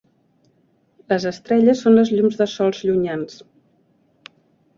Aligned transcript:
Les 1.13 1.27
estrelles 1.31 1.83
són 1.85 1.95
les 1.99 2.13
llums 2.15 2.39
de 2.41 2.49
sols 2.55 2.81
llunyans. 2.89 3.37